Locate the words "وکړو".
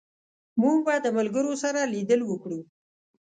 2.25-2.59